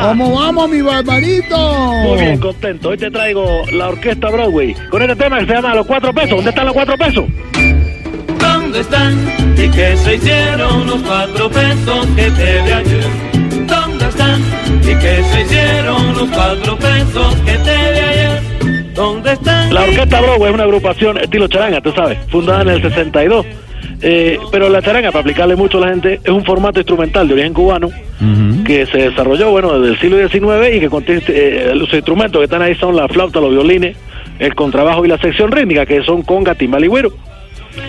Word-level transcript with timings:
¿Cómo 0.00 0.34
vamos, 0.36 0.70
mi 0.70 0.80
Barbarito? 0.80 1.56
Muy 2.02 2.20
bien, 2.20 2.38
contento. 2.38 2.90
Hoy 2.90 2.96
te 2.96 3.10
traigo 3.10 3.64
la 3.72 3.88
orquesta 3.88 4.30
Broadway 4.30 4.74
con 4.90 5.02
este 5.02 5.16
tema 5.16 5.40
que 5.40 5.46
se 5.46 5.54
llama 5.54 5.74
Los 5.74 5.86
Cuatro 5.86 6.12
Pesos. 6.12 6.30
¿Dónde 6.30 6.50
están 6.50 6.66
los 6.66 6.74
cuatro 6.74 6.96
pesos? 6.96 7.24
¿Dónde 8.40 8.80
están? 8.80 9.54
¿Y 9.56 9.68
qué 9.70 9.96
se 9.96 10.14
hicieron 10.14 10.86
los 10.86 11.02
cuatro 11.02 11.50
pesos 11.50 12.06
que 12.14 12.30
te 12.30 12.62
di 12.62 12.72
ayer? 12.72 13.04
¿Dónde 13.66 14.08
están? 14.08 14.40
¿Y 14.82 14.94
qué 14.94 15.24
se 15.32 15.40
hicieron 15.42 16.14
los 16.14 16.28
cuatro 16.30 16.76
pesos 16.78 17.34
que 17.44 17.52
te 17.52 17.92
di 17.92 17.98
ayer? 17.98 18.94
¿Dónde 18.94 19.32
están? 19.32 19.74
La 19.74 19.82
orquesta 19.82 20.20
Broadway 20.20 20.48
es 20.48 20.54
una 20.54 20.64
agrupación 20.64 21.18
estilo 21.18 21.48
charanga, 21.48 21.80
tú 21.80 21.92
sabes, 21.92 22.18
fundada 22.30 22.62
en 22.62 22.68
el 22.68 22.82
62. 22.82 23.46
Eh, 24.00 24.38
pero 24.52 24.68
la 24.68 24.80
charanga, 24.80 25.10
para 25.10 25.20
aplicarle 25.20 25.56
mucho 25.56 25.78
a 25.78 25.80
la 25.82 25.88
gente, 25.88 26.20
es 26.22 26.30
un 26.30 26.44
formato 26.44 26.78
instrumental 26.78 27.26
de 27.26 27.34
origen 27.34 27.52
cubano 27.52 27.90
que 28.68 28.84
se 28.84 28.98
desarrolló, 28.98 29.50
bueno, 29.50 29.80
desde 29.80 29.94
el 29.94 29.98
siglo 29.98 30.28
XIX 30.28 30.76
y 30.76 30.80
que 30.80 30.90
contiene, 30.90 31.22
eh, 31.28 31.72
los 31.74 31.90
instrumentos 31.90 32.38
que 32.38 32.44
están 32.44 32.60
ahí 32.60 32.74
son 32.74 32.94
la 32.94 33.08
flauta, 33.08 33.40
los 33.40 33.50
violines, 33.50 33.96
el 34.38 34.54
contrabajo 34.54 35.06
y 35.06 35.08
la 35.08 35.16
sección 35.16 35.50
rítmica, 35.50 35.86
que 35.86 36.02
son 36.02 36.20
conga, 36.20 36.54
timbal 36.54 36.84
y 36.84 36.86
güiro. 36.86 37.10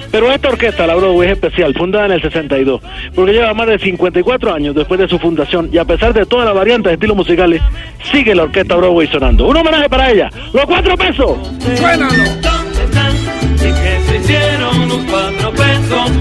Pero 0.10 0.32
esta 0.32 0.48
orquesta, 0.48 0.88
la 0.88 0.96
Broadway, 0.96 1.28
es 1.28 1.34
especial, 1.34 1.74
fundada 1.74 2.06
en 2.06 2.14
el 2.14 2.22
62, 2.22 2.82
porque 3.14 3.34
lleva 3.34 3.54
más 3.54 3.68
de 3.68 3.78
54 3.78 4.54
años 4.54 4.74
después 4.74 4.98
de 5.02 5.10
su 5.10 5.20
fundación 5.20 5.70
y 5.70 5.78
a 5.78 5.84
pesar 5.84 6.14
de 6.14 6.26
todas 6.26 6.46
las 6.46 6.56
variantes 6.56 6.92
de 6.92 6.94
estilos 6.94 7.18
musicales, 7.18 7.62
sigue 8.10 8.34
la 8.34 8.44
orquesta 8.44 8.78
Broadway 8.78 9.08
sonando. 9.08 9.50
Un 9.50 9.58
homenaje 9.58 9.90
para 9.90 10.12
ella, 10.12 10.30
los 10.54 10.64
cuatro 10.64 10.96
pesos. 10.96 11.38
Suénalo. 11.76 12.24
¿Dónde 12.42 12.84
están? 12.86 13.16
¿Y 13.56 13.58
qué 13.58 14.00
se 14.08 14.16
hicieron 14.16 14.88
los 14.88 15.04
cuatro 15.12 15.52
pesos 15.52 16.19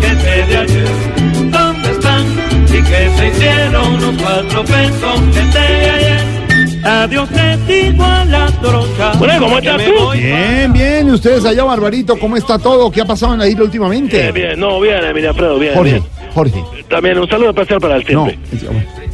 cuatro 4.48 4.64
pesos 4.64 5.20
que 5.32 5.40
te? 5.52 6.88
Adiós 6.88 7.28
te 7.30 7.56
digo 7.66 8.04
a 8.04 8.24
la 8.24 8.46
trocha. 8.46 9.12
Bueno, 9.18 9.40
¿cómo 9.40 9.58
estás 9.58 9.84
tú? 9.84 10.10
Bien, 10.12 10.72
bien. 10.72 11.08
¿Y 11.08 11.10
ustedes 11.10 11.44
allá, 11.44 11.64
Barbarito? 11.64 12.18
¿Cómo 12.18 12.36
está 12.36 12.58
todo? 12.58 12.90
¿Qué 12.90 13.00
ha 13.00 13.04
pasado 13.04 13.34
en 13.34 13.40
la 13.40 13.48
isla 13.48 13.64
últimamente? 13.64 14.16
Bien, 14.16 14.34
bien, 14.34 14.60
no, 14.60 14.80
bien, 14.80 15.04
Emilia 15.04 15.30
Alfredo, 15.30 15.58
bien, 15.58 15.74
Jorge, 15.74 15.92
bien. 15.92 16.04
Jorge. 16.32 16.64
También 16.88 17.18
un 17.18 17.28
saludo 17.28 17.50
especial 17.50 17.80
para 17.80 17.96
el 17.96 18.04
No. 18.12 18.30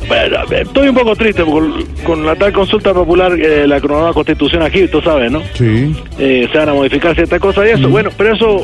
Bueno, 0.06 0.36
eh, 0.50 0.62
estoy 0.62 0.88
un 0.88 0.94
poco 0.94 1.16
triste 1.16 1.42
con, 1.42 1.82
con 2.04 2.26
la 2.26 2.36
tal 2.36 2.52
consulta 2.52 2.92
popular, 2.92 3.32
eh, 3.32 3.66
la 3.66 3.78
nueva 3.80 4.12
constitución 4.12 4.62
aquí, 4.62 4.86
tú 4.86 5.00
sabes, 5.00 5.32
¿no? 5.32 5.42
Sí. 5.54 5.96
Eh, 6.18 6.46
se 6.52 6.58
van 6.58 6.68
a 6.68 6.74
modificar 6.74 7.14
ciertas 7.14 7.40
cosas 7.40 7.66
y 7.66 7.70
eso. 7.70 7.88
Bueno, 7.88 8.10
pero 8.16 8.34
eso 8.34 8.60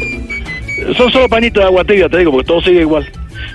son 0.96 1.10
solo 1.10 1.28
pañitos 1.28 1.62
de 1.62 1.66
agua 1.66 1.84
tibia, 1.84 2.08
te 2.08 2.18
digo, 2.18 2.32
porque 2.32 2.46
todo 2.46 2.60
sigue 2.60 2.82
igual. 2.82 3.10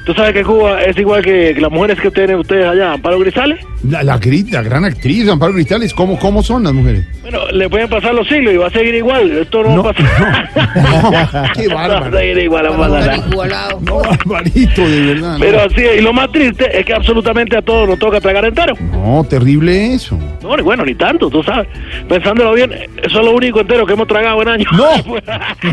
¿Tú 0.05 0.14
sabes 0.14 0.33
que 0.33 0.44
Cuba 0.44 0.81
es 0.83 0.97
igual 0.97 1.23
que, 1.23 1.53
que 1.55 1.61
las 1.61 1.72
mujeres 1.72 2.00
que 2.00 2.11
tienen 2.11 2.38
ustedes 2.38 2.66
allá, 2.67 2.94
Amparo 2.94 3.19
Grisales? 3.19 3.59
La, 3.89 4.03
la, 4.03 4.19
gri- 4.19 4.50
la 4.52 4.61
gran 4.61 4.86
actriz, 4.86 5.27
Amparo 5.30 5.53
Cristales, 5.53 5.94
¿cómo, 5.94 6.17
¿cómo 6.19 6.42
son 6.44 6.64
las 6.64 6.73
mujeres? 6.73 7.05
Bueno, 7.21 7.48
le 7.52 7.70
pueden 7.70 7.87
pasar 7.89 8.14
los 8.14 8.27
siglos 8.27 8.54
y 8.54 8.58
va 8.58 8.67
a 8.67 8.71
seguir 8.71 8.95
igual. 8.95 9.32
Esto 9.32 9.64
no, 9.64 9.76
No, 9.77 9.83
va 9.83 9.92
a 9.92 9.93
pasar. 9.93 10.49
no. 10.76 11.52
Qué 11.55 11.67
bárbaro. 11.67 12.11
Va 12.11 12.17
a 12.17 12.21
seguir 12.21 12.37
igual, 12.39 12.65
no 12.65 13.98
Barbarito, 13.99 14.87
de 14.87 15.02
verdad. 15.14 15.33
no. 15.33 15.39
Pero 15.39 15.61
así 15.61 15.82
es, 15.83 15.99
y 15.99 16.02
lo 16.02 16.14
más 16.14 16.32
triste 16.32 16.80
es 16.80 16.86
que 16.86 16.93
absolutamente 16.93 17.58
a 17.58 17.61
todos 17.61 17.88
nos 17.89 17.99
toca 17.99 18.20
tragar 18.21 18.45
entero. 18.45 18.76
No, 18.92 19.23
terrible 19.27 19.93
eso. 19.93 20.17
No, 20.45 20.56
ni 20.56 20.61
bueno, 20.64 20.86
ni 20.86 20.94
tanto, 20.95 21.30
tú 21.30 21.42
sabes. 21.44 21.67
Pensándolo 22.08 22.54
bien, 22.54 22.72
eso 22.72 23.20
es 23.20 23.26
lo 23.26 23.32
único 23.32 23.61
entero 23.61 23.86
que 23.86 23.94
hemos 23.94 24.08
tragado 24.08 24.42
en 24.44 24.48
años. 24.50 24.67
No. 24.73 24.86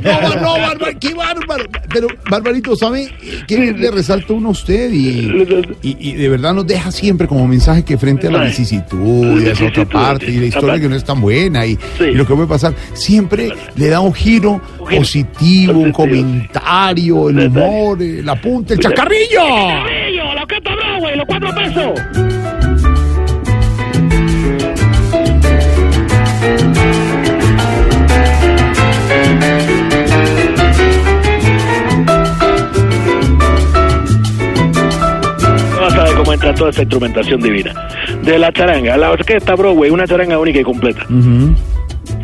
No, 0.02 0.34
no, 0.40 0.52
Bárbaro, 0.58 0.98
qué 0.98 1.14
bárbaro. 1.14 1.64
Pero, 1.92 2.06
Barbarito, 2.30 2.74
¿sabe 2.76 3.08
qué 3.46 3.72
le 3.72 3.90
resalta 3.90 4.32
uno 4.32 4.48
a 4.48 4.52
usted? 4.52 4.90
Y, 4.92 5.68
y, 5.82 5.96
y 6.00 6.12
de 6.14 6.28
verdad 6.28 6.54
nos 6.54 6.66
deja 6.66 6.90
siempre 6.90 7.26
como 7.26 7.46
mensaje 7.46 7.84
que 7.84 7.98
frente 7.98 8.28
a 8.28 8.30
la 8.30 8.44
vicisitud 8.44 9.40
y 9.42 9.48
a 9.48 9.52
esa 9.52 9.66
otra 9.66 9.84
parte 9.84 10.26
y 10.30 10.38
la 10.38 10.46
historia 10.46 10.80
que 10.80 10.88
no 10.88 10.96
es 10.96 11.04
tan 11.04 11.20
buena 11.20 11.66
y, 11.66 11.76
Sí. 11.98 12.04
y 12.04 12.14
lo 12.14 12.26
que 12.26 12.34
puede 12.34 12.48
pasar, 12.48 12.74
siempre 12.94 13.50
le 13.76 13.88
da 13.88 14.00
un 14.00 14.14
giro 14.14 14.60
Un 14.78 14.86
giro 14.86 14.98
positivo, 15.00 15.78
un 15.78 15.92
comentario, 15.92 17.28
el 17.28 17.38
humor, 17.48 18.00
el 18.02 18.28
apunte, 18.28 18.74
el 18.74 18.80
chacarrillo. 18.80 19.40
¡Carrillo, 19.40 20.34
la 20.34 20.42
orquesta 20.42 20.74
Broadway, 20.74 21.16
los 21.16 21.26
cuatro 21.26 21.54
pesos! 21.54 22.31
Vas 36.46 36.52
a 36.52 36.52
ver 36.52 36.52
cómo 36.52 36.52
entra 36.52 36.54
toda 36.54 36.70
esa 36.70 36.82
instrumentación 36.82 37.40
divina. 37.40 37.88
De 38.22 38.38
la 38.38 38.52
charanga, 38.52 38.96
la 38.96 39.10
orquesta 39.10 39.54
Broadway, 39.54 39.90
una 39.90 40.06
charanga 40.06 40.38
única 40.38 40.60
y 40.60 40.64
completa. 40.64 41.04
Ujú. 41.04 41.54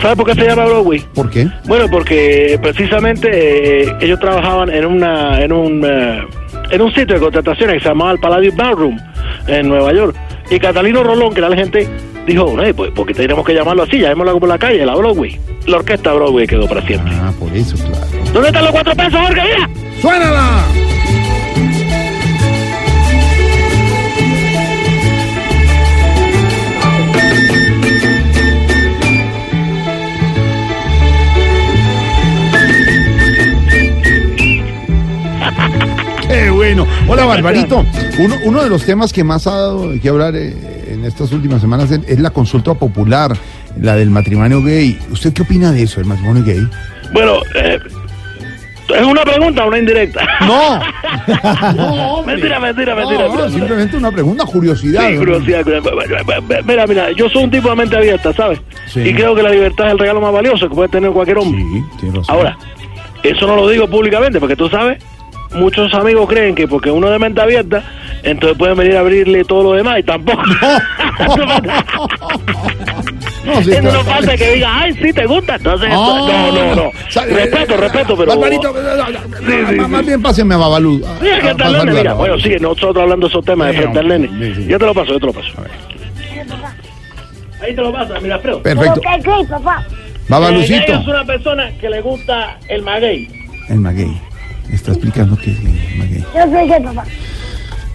¿Sabes 0.01 0.17
por 0.17 0.27
qué 0.27 0.35
se 0.35 0.47
llama 0.47 0.67
Broadway? 0.67 1.01
¿Por 1.15 1.31
qué? 1.31 1.49
Bueno, 1.67 1.87
porque 1.91 2.59
precisamente 2.63 3.83
eh, 3.83 3.97
ellos 4.01 4.19
trabajaban 4.19 4.71
en 4.71 4.87
una 4.87 5.41
en 5.41 5.53
un 5.53 5.85
eh, 5.85 6.27
en 6.71 6.81
un 6.81 6.89
sitio 6.91 7.15
de 7.15 7.21
contrataciones 7.21 7.77
que 7.77 7.81
se 7.81 7.89
llamaba 7.89 8.13
el 8.13 8.19
Palladium 8.19 8.57
Ballroom 8.57 8.99
en 9.47 9.69
Nueva 9.69 9.93
York. 9.93 10.17
Y 10.51 10.59
Catalino 10.59 11.03
Rolón, 11.03 11.33
que 11.33 11.41
era 11.41 11.49
la 11.49 11.57
gente, 11.57 11.89
dijo, 12.27 12.55
no, 12.57 12.75
pues 12.75 12.91
porque 12.95 13.15
tenemos 13.15 13.45
que 13.45 13.55
llamarlo 13.55 13.83
así, 13.83 13.99
llamémoslo 13.99 14.33
como 14.35 14.47
la 14.47 14.59
calle, 14.59 14.85
la 14.85 14.95
Broadway. 14.95 15.39
La 15.67 15.79
orquesta 15.79 16.13
Broadway 16.13 16.47
quedó 16.47 16.67
para 16.67 16.83
siempre. 16.83 17.13
Ah, 17.15 17.33
por 17.39 17.55
eso, 17.55 17.77
claro. 17.77 18.07
¿Dónde 18.33 18.49
están 18.49 18.65
los 18.65 18.73
cuatro 18.73 18.95
pesos, 18.95 19.21
Jorge? 19.21 19.43
Mira. 19.43 19.71
¡Suénala! 20.01 20.58
Qué 36.39 36.51
bueno. 36.51 36.87
Hola, 37.09 37.25
Barbarito. 37.25 37.85
Uno, 38.21 38.37
uno 38.45 38.63
de 38.63 38.69
los 38.71 38.85
temas 38.85 39.13
que 39.13 39.25
más 39.25 39.49
ha 39.49 39.57
dado 39.57 39.93
que 40.01 40.09
hablar 40.09 40.37
eh, 40.37 40.55
en 40.89 41.05
estas 41.05 41.33
últimas 41.33 41.61
semanas 41.61 41.91
es, 41.91 42.21
la 42.21 42.31
consulta 42.31 42.75
popular, 42.75 43.37
la 43.81 43.97
del 43.97 44.11
matrimonio 44.11 44.63
gay. 44.63 44.97
¿Usted 45.11 45.33
qué 45.33 45.43
opina 45.43 45.73
de 45.73 45.83
eso, 45.83 46.01
el 46.01 46.07
matrimonio 46.07 46.45
gay? 46.45 46.65
Bueno, 47.13 47.39
eh, 47.57 47.81
¿es 48.89 49.03
una 49.03 49.23
pregunta 49.23 49.65
o 49.65 49.69
una 49.69 49.81
indirecta? 49.81 50.21
No. 50.47 50.81
no. 51.75 52.23
Mentira, 52.23 52.61
mentira, 52.61 52.95
mentira, 52.95 53.27
No, 53.27 53.49
simplemente 53.49 53.97
una 53.97 54.13
pregunta, 54.13 54.45
curiosidad. 54.45 55.17
Curiosidad, 55.17 55.65
curiosidad. 55.65 56.63
Mira, 56.65 56.87
mira, 56.87 57.11
yo 57.13 57.29
soy 57.31 57.45
un 57.45 57.51
tipo 57.51 57.69
de 57.69 57.75
mente 57.75 57.97
abierta, 57.97 58.33
¿sabes? 58.33 58.61
Sí. 58.87 59.01
Y 59.01 59.13
creo 59.13 59.35
que 59.35 59.43
la 59.43 59.51
libertad 59.51 59.87
es 59.89 59.93
el 59.95 59.99
regalo 59.99 60.21
más 60.21 60.33
valioso 60.33 60.69
que 60.69 60.75
puede 60.77 60.89
tener 60.89 61.11
cualquier 61.11 61.39
hombre. 61.39 61.61
Sí, 61.61 61.85
tiene 61.99 62.19
razón. 62.19 62.37
Ahora, 62.37 62.57
eso 63.25 63.45
no 63.49 63.57
lo 63.57 63.69
digo 63.69 63.89
públicamente, 63.89 64.39
porque 64.39 64.55
tú 64.55 64.69
sabes, 64.69 65.03
muchos 65.55 65.93
amigos 65.95 66.29
creen 66.29 66.55
que 66.55 66.67
porque 66.69 66.91
uno 66.91 67.07
es 67.09 67.13
de 67.15 67.19
mente 67.19 67.41
abierta, 67.41 67.83
entonces 68.23 68.57
pueden 68.59 68.77
venir 68.77 68.97
a 68.97 69.01
abrirle 69.01 69.45
todo 69.45 69.63
lo 69.65 69.73
demás 69.73 69.99
y 70.01 70.03
tampoco. 70.03 70.43
No, 73.45 73.63
sí, 73.63 73.71
no 73.83 74.05
falta 74.05 74.37
que 74.37 74.55
diga, 74.55 74.81
ay, 74.81 74.93
sí, 74.95 75.13
te 75.13 75.25
gusta. 75.25 75.55
Entonces, 75.55 75.89
Ah, 75.91 76.51
no, 76.53 76.53
no, 76.53 76.75
no. 76.75 76.91
Respeto, 77.35 77.77
respeto, 77.79 78.17
pero. 78.17 78.33
Barbarito, 78.33 78.75
sí, 79.39 79.75
más 79.89 80.01
sí. 80.03 80.07
bien 80.07 80.23
pásenme 80.23 80.55
a 80.55 80.59
Babalú. 80.59 81.03
Mira, 81.21 81.41
¿qué 81.41 81.55
tal, 81.55 81.73
para 81.73 81.85
nene? 81.85 81.93
Mira, 81.99 82.13
bueno, 82.15 82.39
sigue, 82.39 82.61
nosotros 82.61 82.99
hablando 82.99 83.27
de 83.27 83.31
esos 83.31 83.45
temas 83.45 83.69
de 83.73 83.79
frente 83.79 83.99
al 84.01 84.29
sí. 84.55 84.67
Yo 84.67 84.79
te 84.79 84.85
lo 84.85 84.93
paso, 84.95 85.13
yo 85.13 85.21
te 85.21 85.27
lo 85.27 85.33
paso. 85.33 85.49
Ahí 87.63 87.75
te 87.75 87.81
lo 87.81 87.93
paso, 87.93 88.15
mira, 88.21 88.35
Alfredo. 88.35 88.63
Perfecto. 88.63 89.01
¿Qué 89.01 89.23
crees, 89.23 89.49
papá? 89.49 89.85
Eh, 89.89 89.95
Babalucito. 90.29 90.93
es 90.93 91.07
una 91.07 91.25
persona 91.25 91.71
que 91.81 91.89
le 91.89 92.01
gusta 92.03 92.59
el 92.69 92.83
maguey. 92.83 93.29
El 93.71 93.79
maguey. 93.81 94.21
Está 94.73 94.93
explicando 94.93 95.37
qué 95.37 95.51
es 95.53 95.63
maguey. 95.97 96.25
Yo 96.35 96.43
soy 96.51 96.69
qué, 96.69 96.81
papá. 96.81 97.05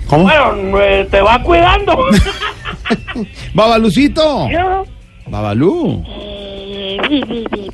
¿Cómo? 0.07 0.23
Bueno, 0.23 0.81
eh, 0.81 1.07
te 1.09 1.21
va 1.21 1.41
cuidando. 1.41 1.97
Babalucito. 3.53 4.49
Yo, 4.49 4.85
Babalú. 5.27 6.03
eh, 6.07 6.97
bi, 7.09 7.23
bi, 7.23 7.45
bi. 7.51 7.69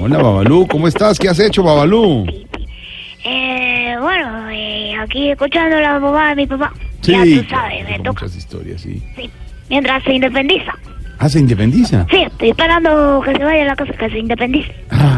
Hola, 0.00 0.18
Babalú. 0.18 0.66
¿Cómo 0.68 0.86
estás? 0.88 1.18
¿Qué 1.18 1.28
has 1.28 1.38
hecho, 1.40 1.62
Babalú? 1.62 2.26
Eh, 3.24 3.96
bueno, 4.00 4.50
eh, 4.50 4.94
aquí 5.00 5.30
escuchando 5.30 5.80
la 5.80 5.98
mamá 5.98 6.30
de 6.30 6.36
mi 6.36 6.46
papá. 6.46 6.72
Sí, 7.00 7.12
ya 7.12 7.22
tú 7.42 7.48
sabes, 7.48 7.84
me 7.88 7.98
toca. 7.98 8.24
muchas 8.24 8.36
historias, 8.36 8.80
sí. 8.82 9.02
Sí. 9.16 9.30
Mientras 9.70 10.02
se 10.04 10.14
independiza. 10.14 10.72
Ah, 11.18 11.28
se 11.28 11.38
independiza. 11.40 12.06
Sí, 12.10 12.16
estoy 12.22 12.50
esperando 12.50 13.22
que 13.24 13.32
se 13.32 13.44
vaya 13.44 13.62
a 13.62 13.66
la 13.66 13.76
casa, 13.76 13.92
que 13.92 14.10
se 14.10 14.18
independice. 14.18 14.74
Ah. 14.90 15.13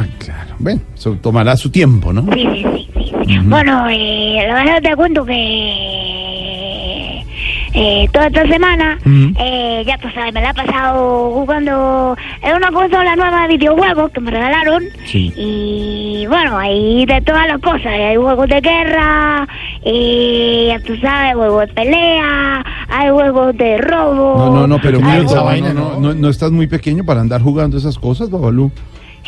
Bueno, 0.59 0.81
eso 0.95 1.13
tomará 1.21 1.57
su 1.57 1.71
tiempo, 1.71 2.13
¿no? 2.13 2.23
Sí, 2.33 2.49
sí, 2.55 2.65
sí, 2.65 2.89
sí. 2.95 3.13
sí. 3.27 3.39
Bueno, 3.45 3.89
eh, 3.91 4.45
la 4.47 4.55
verdad 4.55 4.83
te 4.83 4.97
cuento 4.97 5.25
que 5.25 6.07
eh, 7.79 8.09
toda 8.11 8.29
esta 8.29 8.47
semana, 8.49 8.99
eh, 9.39 9.85
ya 9.87 9.99
tú 9.99 10.09
sabes, 10.15 10.33
me 10.33 10.41
la 10.41 10.51
he 10.51 10.55
pasado 10.55 11.31
jugando 11.33 12.17
en 12.41 12.57
una 12.57 12.73
consola 12.73 13.15
nueva 13.17 13.43
de 13.43 13.59
videojuegos 13.59 14.11
que 14.13 14.21
me 14.21 14.31
regalaron. 14.31 14.83
Sí. 15.05 15.31
Y 15.37 16.25
bueno, 16.27 16.57
hay 16.57 17.05
de 17.05 17.21
todas 17.21 17.47
las 17.47 17.61
cosas. 17.61 17.87
Hay 17.87 18.17
juegos 18.17 18.49
de 18.49 18.63
guerra, 18.63 19.47
y 19.85 20.69
ya 20.69 20.81
tú 20.81 20.97
sabes, 20.97 21.35
juegos 21.35 21.67
de 21.69 21.75
pelea, 21.75 22.65
hay 22.89 23.11
juegos 23.11 23.55
de 23.59 23.77
robo. 23.77 24.39
No, 24.39 24.51
no, 24.61 24.67
no, 24.67 24.79
pero 24.81 24.99
mira, 24.99 25.43
vaina, 25.43 25.75
no, 25.75 26.01
no, 26.01 26.15
no 26.15 26.29
estás 26.31 26.51
muy 26.51 26.67
pequeño 26.69 27.05
para 27.05 27.21
andar 27.21 27.43
jugando 27.43 27.77
esas 27.77 27.99
cosas, 27.99 28.31
Babalú. 28.31 28.73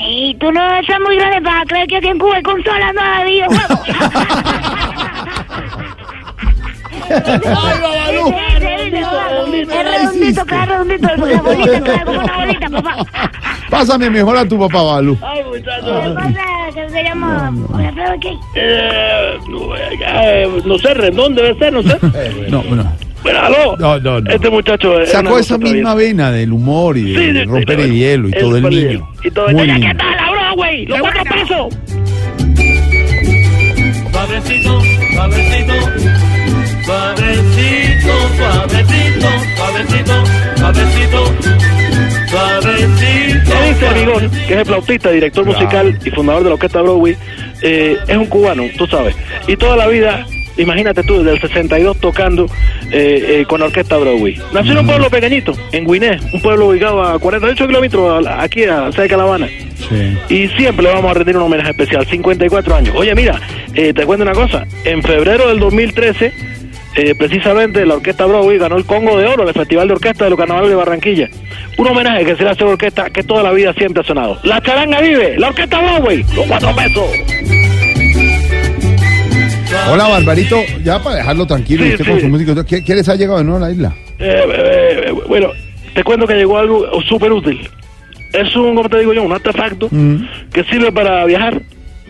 Y 0.00 0.34
tú 0.36 0.50
no 0.52 0.74
estás 0.76 1.00
muy 1.00 1.16
grande 1.16 1.42
para 1.42 1.64
creer 1.64 1.86
que 1.88 1.96
aquí 1.96 2.08
en 2.08 2.18
Cuba 2.18 2.36
hay 2.36 2.42
consolas 2.42 2.94
nuevas 2.94 3.18
de 3.18 3.24
videojuegos. 3.24 3.80
¡Ay, 7.10 7.40
Babalú! 7.82 8.34
Es 8.38 9.84
redondito, 9.84 10.44
queda 10.46 10.64
redondito, 10.66 11.08
la 11.08 11.40
bolita 11.42 11.82
queda 11.82 12.04
como 12.04 12.20
una 12.20 12.36
bolita, 12.36 12.68
papá. 12.70 12.96
Pásame 13.70 14.10
mejor 14.10 14.36
a 14.36 14.46
tu 14.46 14.58
papá, 14.58 14.82
Babalú. 14.82 15.18
Ay, 15.22 15.42
¿Qué 15.42 15.48
muchachos. 15.58 16.14
pasa? 16.14 16.44
Que 16.74 16.88
se 16.90 17.02
llama... 17.02 17.52
Hola, 17.72 17.92
Pedro, 17.94 18.14
¿qué? 18.20 18.38
Eh, 18.54 19.38
no, 19.48 19.76
eh, 19.76 20.62
no 20.64 20.78
sé, 20.78 20.94
Rendón 20.94 21.34
debe 21.34 21.58
ser, 21.58 21.72
no 21.72 21.82
sé. 21.82 21.98
No, 22.50 22.62
no. 22.62 23.07
Aló. 23.36 23.76
No, 23.78 23.98
no, 23.98 24.20
no. 24.20 24.30
Este 24.30 24.50
muchacho 24.50 25.00
es 25.00 25.12
una 25.12 25.22
Sacó 25.22 25.38
esa 25.38 25.58
misma 25.58 25.94
vena 25.94 26.30
del 26.30 26.52
humor 26.52 26.96
y 26.96 27.12
de 27.12 27.18
Sí, 27.18 27.26
sí, 27.32 27.38
sí, 27.38 27.44
romper 27.44 27.78
no, 27.78 27.84
el 27.84 27.92
hielo 27.94 28.28
y 28.28 28.32
todo 28.32 28.56
el 28.56 28.68
niño. 28.68 29.08
Y 29.22 29.30
todo 29.30 29.48
el 29.48 29.56
niño. 29.56 29.88
¿Qué 29.88 29.94
tal, 29.94 30.16
la 30.16 30.54
güey? 30.54 30.86
Los 30.86 31.00
cuatro 31.00 31.22
pesos. 31.24 31.78
Suavecito, 34.10 34.80
suavecito, 35.14 35.74
suavecito, 36.84 38.12
suavecito, 38.36 39.28
suavecito, 39.56 40.26
suavecito, 40.56 41.34
suavecito. 42.28 43.50
¿Qué 43.50 43.68
dice 43.68 43.90
Rigón, 43.94 44.30
que 44.30 44.52
es 44.54 44.58
el 44.58 44.66
flautista, 44.66 45.10
director 45.10 45.44
musical 45.44 45.98
y 46.04 46.10
fundador 46.10 46.42
de 46.42 46.48
la 46.48 46.54
orquesta 46.54 46.82
Broadway? 46.82 47.16
eh, 47.62 47.98
es 48.06 48.16
un 48.16 48.26
cubano, 48.26 48.64
tú 48.76 48.86
sabes. 48.86 49.14
Y 49.46 49.56
toda 49.56 49.76
la 49.76 49.86
vida, 49.88 50.26
imagínate 50.58 51.02
tú, 51.02 51.18
desde 51.18 51.32
el 51.32 51.40
62 51.40 51.98
tocando 51.98 52.46
eh, 52.90 53.40
eh, 53.40 53.44
con 53.48 53.60
la 53.60 53.66
orquesta 53.66 53.96
Broadway. 53.96 54.40
Nació 54.52 54.72
en 54.72 54.78
un 54.78 54.86
pueblo 54.86 55.10
pequeñito, 55.10 55.54
en 55.72 55.86
Guiné, 55.86 56.18
un 56.32 56.42
pueblo 56.42 56.68
ubicado 56.68 57.02
a 57.02 57.18
48 57.18 57.66
kilómetros 57.66 58.26
aquí, 58.26 58.64
a, 58.64 58.90
cerca 58.92 59.14
de 59.14 59.16
La 59.16 59.22
Habana. 59.22 59.48
Sí. 59.48 60.18
Y 60.28 60.48
siempre 60.48 60.84
le 60.84 60.92
vamos 60.92 61.10
a 61.10 61.14
rendir 61.14 61.36
un 61.36 61.44
homenaje 61.44 61.70
especial, 61.70 62.06
54 62.06 62.74
años. 62.74 62.94
Oye, 62.96 63.14
mira, 63.14 63.40
eh, 63.74 63.92
te 63.94 64.04
cuento 64.04 64.24
una 64.24 64.32
cosa. 64.32 64.66
En 64.84 65.02
febrero 65.02 65.48
del 65.48 65.60
2013, 65.60 66.32
eh, 66.96 67.14
precisamente 67.14 67.86
la 67.86 67.94
Orquesta 67.94 68.26
Broadway 68.26 68.58
ganó 68.58 68.76
el 68.76 68.84
Congo 68.84 69.16
de 69.18 69.26
Oro, 69.26 69.48
el 69.48 69.54
Festival 69.54 69.86
de 69.86 69.94
Orquesta 69.94 70.24
de 70.24 70.30
los 70.30 70.38
Carnavales 70.38 70.70
de 70.70 70.76
Barranquilla. 70.76 71.28
Un 71.76 71.86
homenaje 71.86 72.24
que 72.24 72.36
se 72.36 72.42
le 72.42 72.50
hace 72.50 72.64
a 72.64 72.66
la 72.66 72.72
orquesta 72.72 73.10
que 73.10 73.22
toda 73.22 73.42
la 73.42 73.52
vida 73.52 73.72
siempre 73.74 74.02
ha 74.02 74.04
sonado. 74.04 74.38
La 74.42 74.60
charanga 74.60 75.00
vive, 75.00 75.38
la 75.38 75.48
Orquesta 75.48 75.78
Broadway, 75.78 76.24
los 76.34 76.46
cuatro 76.46 76.74
pesos. 76.74 77.67
Hola, 79.90 80.08
Barbarito. 80.08 80.58
Ya 80.84 81.02
para 81.02 81.16
dejarlo 81.16 81.46
tranquilo, 81.46 81.84
Sí, 81.84 81.90
usted 81.92 82.04
sí. 82.04 82.10
con 82.10 82.20
su 82.20 82.28
música. 82.28 82.64
¿Qué, 82.64 82.84
qué 82.84 82.94
les 82.94 83.08
ha 83.08 83.14
llegado 83.14 83.38
de 83.38 83.44
nuevo 83.44 83.64
a 83.64 83.68
la 83.68 83.72
isla? 83.74 83.94
Eh, 84.18 84.42
eh, 84.46 85.04
eh, 85.08 85.12
bueno, 85.28 85.50
te 85.94 86.02
cuento 86.04 86.26
que 86.26 86.34
llegó 86.34 86.58
algo 86.58 86.86
súper 87.02 87.32
útil. 87.32 87.68
Es 88.32 88.54
un, 88.56 88.74
como 88.74 88.88
te 88.88 88.98
digo 88.98 89.12
yo, 89.14 89.22
un 89.22 89.32
artefacto 89.32 89.88
Mm. 89.90 90.16
que 90.52 90.64
sirve 90.64 90.92
para 90.92 91.24
viajar 91.24 91.60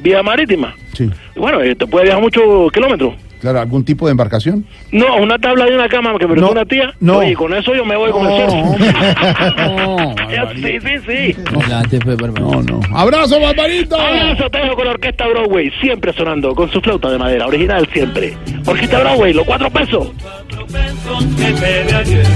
vía 0.02 0.22
marítima. 0.22 0.74
Sí. 0.94 1.08
Bueno, 1.36 1.60
eh, 1.62 1.74
te 1.76 1.86
puede 1.86 2.04
viajar 2.06 2.22
muchos 2.22 2.72
kilómetros. 2.72 3.14
Claro, 3.40 3.60
¿algún 3.60 3.84
tipo 3.84 4.06
de 4.06 4.12
embarcación? 4.12 4.64
No, 4.92 5.16
una 5.16 5.38
tabla 5.38 5.66
de 5.66 5.74
una 5.74 5.88
cama 5.88 6.14
que 6.18 6.26
me 6.26 6.34
No, 6.36 6.50
una 6.50 6.64
tía. 6.64 6.92
no. 7.00 7.22
Y 7.22 7.34
con 7.34 7.54
eso 7.54 7.74
yo 7.74 7.84
me 7.84 7.96
voy 7.96 8.10
con 8.10 8.24
No, 8.24 8.36
el 8.36 8.50
surf. 8.50 8.80
no, 9.56 10.14
sí, 10.54 10.78
sí, 10.80 10.94
sí. 11.06 11.36
Pues. 11.52 12.32
No, 12.40 12.62
no. 12.62 12.80
¡Abrazo, 12.94 13.40
Barbarito! 13.40 13.96
Abrazo, 14.00 14.50
te 14.50 14.58
dejo 14.58 14.74
con 14.74 14.84
la 14.86 14.90
Orquesta 14.92 15.26
Broadway, 15.28 15.70
siempre 15.80 16.12
sonando, 16.12 16.54
con 16.54 16.70
su 16.70 16.80
flauta 16.80 17.10
de 17.10 17.18
madera, 17.18 17.46
original 17.46 17.88
siempre. 17.92 18.36
Orquesta 18.66 18.98
Broadway, 19.00 19.32
los 19.32 19.44
cuatro 19.46 19.70
pesos. 19.70 20.10
Cuatro 20.22 20.66
pesos 20.66 21.24
que 21.36 21.52
te 21.52 21.84
de 21.84 21.94
ayer, 21.94 22.26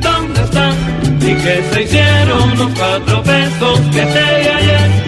¿dónde 0.00 0.40
están? 0.40 0.74
Y 1.20 1.34
que 1.34 1.62
se 1.72 1.82
hicieron 1.82 2.58
los 2.58 2.68
cuatro 2.78 3.22
pesos 3.22 3.80
que 3.92 4.00
te 4.00 4.12
de 4.42 4.50
ayer. 4.50 5.07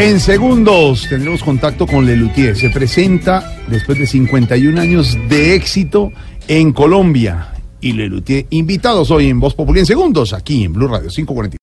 En 0.00 0.20
segundos 0.20 1.08
tendremos 1.08 1.42
contacto 1.42 1.84
con 1.84 2.06
Lelutier. 2.06 2.56
Se 2.56 2.70
presenta 2.70 3.58
después 3.66 3.98
de 3.98 4.06
51 4.06 4.80
años 4.80 5.18
de 5.28 5.56
éxito 5.56 6.12
en 6.46 6.72
Colombia. 6.72 7.52
Y 7.80 7.94
Lelutier, 7.94 8.46
invitados 8.50 9.10
hoy 9.10 9.28
en 9.28 9.40
Voz 9.40 9.56
Popular 9.56 9.80
en 9.80 9.86
segundos, 9.86 10.32
aquí 10.32 10.62
en 10.62 10.72
Blue 10.72 10.86
Radio 10.86 11.08
540. 11.08 11.56